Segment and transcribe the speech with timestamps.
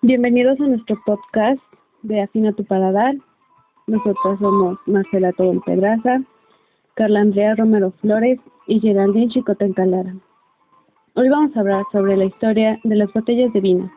[0.00, 1.60] Bienvenidos a nuestro podcast
[2.02, 3.16] de Afina tu Paladar.
[3.88, 6.22] Nosotros somos Marcela Tobón Pedraza,
[6.94, 8.38] Carla Andrea Romero Flores
[8.68, 10.14] y Geraldine Chicote Encalara.
[11.14, 13.90] Hoy vamos a hablar sobre la historia de las botellas de vino.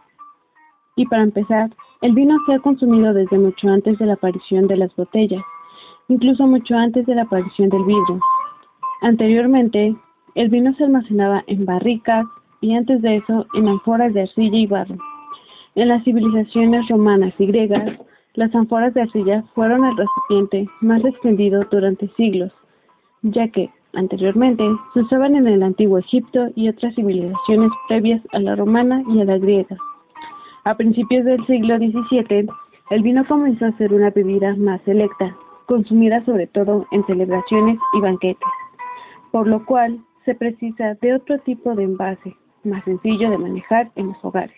[0.95, 1.69] Y para empezar,
[2.01, 5.43] el vino se ha consumido desde mucho antes de la aparición de las botellas,
[6.07, 8.19] incluso mucho antes de la aparición del vidrio.
[9.03, 9.95] Anteriormente,
[10.33, 12.25] el vino se almacenaba en barricas
[12.59, 14.97] y antes de eso en ánforas de arcilla y barro.
[15.73, 17.97] En las civilizaciones romanas y griegas,
[18.33, 22.51] las ánforas de arcilla fueron el recipiente más extendido durante siglos,
[23.21, 28.57] ya que, anteriormente, se usaban en el antiguo Egipto y otras civilizaciones previas a la
[28.57, 29.77] romana y a la griega.
[30.65, 32.47] A principios del siglo XVII,
[32.89, 38.01] el vino comenzó a ser una bebida más selecta, consumida sobre todo en celebraciones y
[38.01, 38.49] banquetes,
[39.31, 42.35] por lo cual se precisa de otro tipo de envase,
[42.65, 44.55] más sencillo de manejar en los hogares.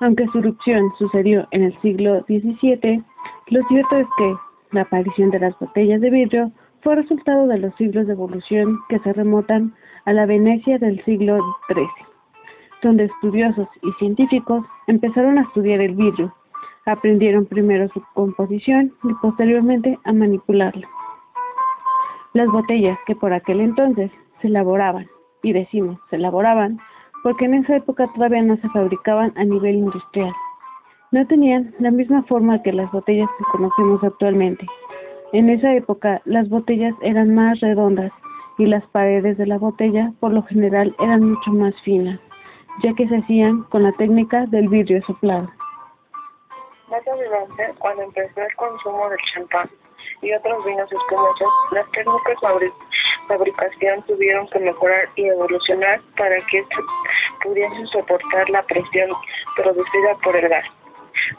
[0.00, 3.02] Aunque su erupción sucedió en el siglo XVII,
[3.48, 4.34] lo cierto es que
[4.72, 8.98] la aparición de las botellas de vidrio fue resultado de los siglos de evolución que
[9.00, 11.38] se remontan a la Venecia del siglo
[11.68, 11.86] XIII,
[12.82, 16.34] donde estudiosos y científicos empezaron a estudiar el vidrio,
[16.84, 20.86] aprendieron primero su composición y posteriormente a manipularlo.
[22.34, 24.10] Las botellas que por aquel entonces
[24.40, 25.08] se elaboraban,
[25.42, 26.78] y decimos se elaboraban,
[27.22, 30.32] porque en esa época todavía no se fabricaban a nivel industrial.
[31.12, 34.66] No tenían la misma forma que las botellas que conocemos actualmente.
[35.32, 38.12] En esa época las botellas eran más redondas
[38.58, 42.18] y las paredes de la botella por lo general eran mucho más finas,
[42.82, 45.48] ya que se hacían con la técnica del vidrio soplado.
[46.90, 49.68] Más adelante, cuando empezó el consumo del champán
[50.22, 52.36] y otros vinos espumosos, las técnicas
[53.28, 56.64] fabricación tuvieron que mejorar y evolucionar para que
[57.46, 59.10] pudiesen soportar la presión
[59.54, 60.66] producida por el gas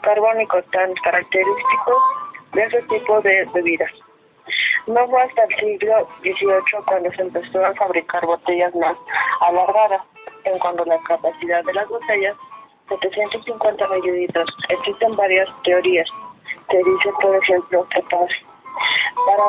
[0.02, 2.02] carbónico tan característico
[2.52, 3.92] de ese tipo de bebidas.
[4.86, 8.96] No fue hasta el siglo XVIII cuando se empezó a fabricar botellas más
[9.40, 10.02] alargadas,
[10.44, 12.36] en cuanto la capacidad de las botellas,
[12.88, 14.48] 750 mililitros.
[14.70, 16.08] Existen varias teorías
[16.70, 18.24] que dicen, por ejemplo, que para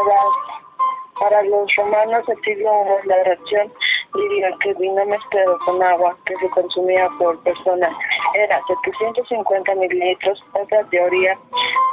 [0.04, 0.60] las
[1.20, 2.72] para los romanos del siglo
[3.04, 3.74] I la reacción
[4.14, 7.90] diría que vino mezclado con agua que se consumía por persona
[8.36, 10.44] era 750 mililitros.
[10.54, 11.38] Otra teoría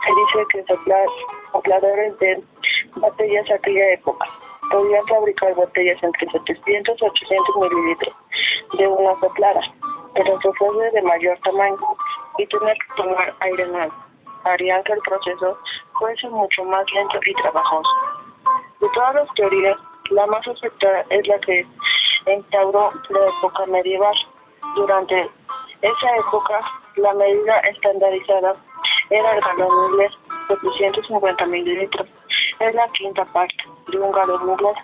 [0.04, 0.64] se dice que
[1.52, 2.42] sopladores de
[2.96, 4.26] botellas de aquella época
[4.70, 8.14] podían fabricar botellas entre 700 y 800 mililitros
[8.78, 9.60] de una soplada,
[10.14, 11.76] pero se fuese de mayor tamaño
[12.38, 14.06] y tener que tomar aire nuevo
[14.46, 15.58] harían que el proceso
[15.98, 17.90] fuese mucho más lento y trabajoso.
[18.80, 19.76] De todas las teorías,
[20.10, 21.66] la más aceptada es la que
[22.26, 24.16] instauró la época medieval.
[24.74, 25.30] Durante
[25.82, 26.60] esa época,
[26.96, 28.56] la medida estandarizada
[29.10, 30.12] era el galón inglés
[30.48, 32.08] de 250 mililitros.
[32.60, 33.56] Es la quinta parte
[33.88, 34.76] de un galón inglés.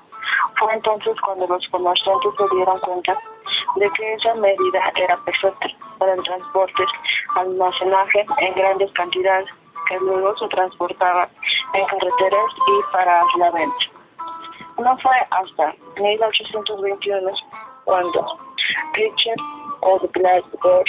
[0.58, 3.18] Fue entonces cuando los comerciantes se dieron cuenta
[3.76, 6.84] de que esa medida era perfecta para el transporte,
[7.36, 9.48] almacenaje en grandes cantidades
[9.88, 11.28] que luego se transportaba
[11.74, 13.86] en carreteras y para la venta.
[14.78, 17.32] No fue hasta 1821
[17.84, 18.38] cuando
[18.94, 19.36] Richard
[20.12, 20.84] Glasgow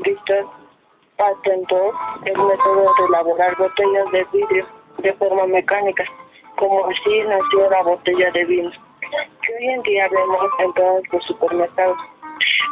[0.00, 0.46] Bristol
[1.16, 1.92] patentó
[2.24, 4.66] el método de elaborar botellas de vidrio
[4.98, 6.04] de forma mecánica,
[6.56, 8.70] como así nació la botella de vino,
[9.42, 11.98] que hoy en día vemos en todos los supermercados.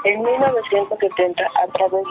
[0.05, 2.05] En 1970, a través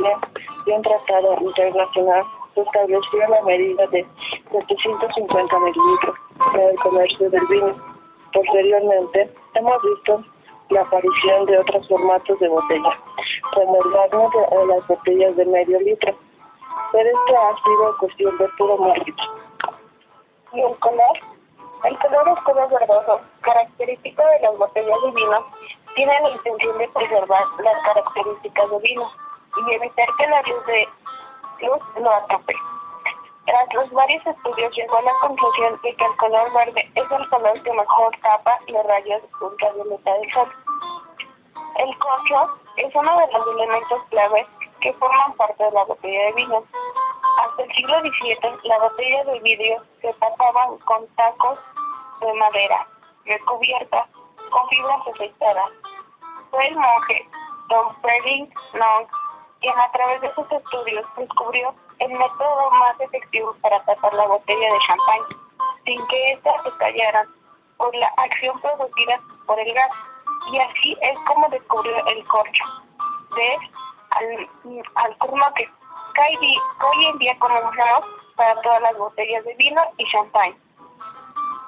[0.65, 2.23] de un tratado internacional,
[2.53, 4.05] se estableció la medida de
[4.51, 7.75] 750 mililitros para el comercio del vino.
[8.33, 10.23] Posteriormente, hemos visto
[10.69, 12.97] la aparición de otros formatos de botella,
[13.53, 14.15] como el
[14.51, 16.15] o las botellas de medio litro.
[16.91, 19.29] Pero esto ha sido cuestión de puro marketing.
[20.53, 21.17] ¿Y el color?
[21.83, 25.45] El color color verdoso, característico de las botellas de vino,
[25.95, 29.11] tiene la intención de preservar las características de vino
[29.67, 30.87] y evitar que la luz de
[31.67, 32.53] luz lo atrape.
[33.51, 37.27] Tras los varios estudios llegó a la conclusión de que el color verde es el
[37.27, 40.49] color que mejor tapa los rayos ultravioleta del sol.
[41.75, 44.47] El corcho es uno de los elementos claves
[44.79, 46.63] que forman parte de la botella de vino.
[47.39, 51.59] Hasta el siglo XVII, la botella de vidrio se tapaba con tacos
[52.21, 52.87] de madera
[53.25, 54.07] recubierta
[54.49, 55.71] con fibras afeitadas.
[56.51, 57.27] Fue el monje
[57.67, 59.07] Don Frederick Long
[59.61, 64.73] quien a través de sus estudios descubrió el método más efectivo para tapar la botella
[64.73, 65.19] de champán
[65.85, 67.25] sin que ésta se tallara
[67.77, 69.91] por la acción producida por el gas.
[70.51, 72.63] Y así es como descubrió el corcho.
[73.35, 73.57] De
[74.11, 74.49] al,
[74.95, 75.17] al
[75.55, 75.69] que
[76.85, 78.05] hoy en día conocemos
[78.35, 80.55] para todas las botellas de vino y champagne.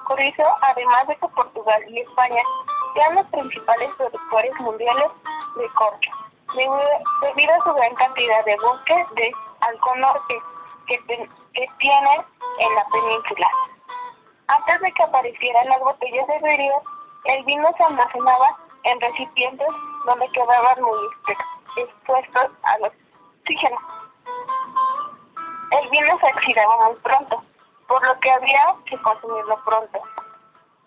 [0.06, 2.42] Por además de que Portugal y España
[2.94, 5.10] sean los principales productores mundiales
[5.56, 6.10] de corcho,
[6.54, 10.34] debido a su gran cantidad de bosques de alcohol norte
[10.86, 12.24] que, que tienen
[12.58, 13.48] en la península.
[14.46, 16.74] Antes de que aparecieran las botellas de vidrio,
[17.24, 19.68] el vino se almacenaba en recipientes
[20.04, 20.98] donde quedaban muy
[21.76, 23.78] expuestos al oxígeno.
[25.70, 27.42] El vino se oxidaba muy pronto,
[27.88, 30.00] por lo que había que consumirlo pronto.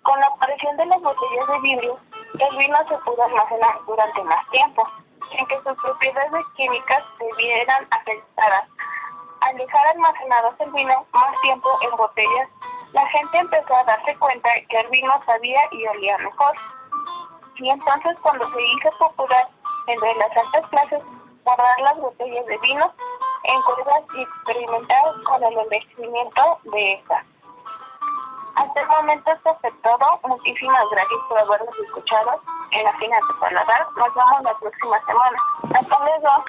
[0.04, 2.00] Con la aparición de las botellas de vidrio,
[2.40, 4.88] el vino se pudo almacenar durante más tiempo,
[5.32, 8.70] sin que sus propiedades químicas se vieran afectadas.
[9.42, 12.50] Al dejar almacenados el vino más tiempo en botellas,
[12.94, 16.56] la gente empezó a darse cuenta que el vino sabía y olía mejor.
[17.56, 19.48] Y entonces cuando se hizo popular
[19.88, 21.04] entre las altas clases
[21.44, 22.94] guardar las botellas de vino
[23.44, 27.26] en curvas y experimentar con el envejecimiento de estas.
[28.56, 30.20] Hasta el momento esto fue todo.
[30.24, 32.42] Muchísimas gracias por habernos escuchado
[32.72, 33.88] en la final de Paladar.
[33.96, 35.38] Nos vemos la próxima semana.
[35.74, 36.44] Hasta luego.